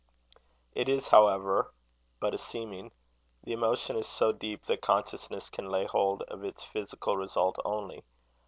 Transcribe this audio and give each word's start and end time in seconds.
It 0.73 0.89
is, 0.89 1.09
however, 1.09 1.71
but 2.19 2.33
a 2.33 2.37
seeming: 2.39 2.91
the 3.43 3.53
emotion 3.53 3.95
is 3.97 4.07
so 4.07 4.31
deep, 4.31 4.65
that 4.65 4.81
consciousness 4.81 5.51
can 5.51 5.69
lay 5.69 5.85
hold 5.85 6.23
of 6.23 6.43
its 6.43 6.63
physical 6.63 7.17
result 7.17 7.57
only. 7.63 8.03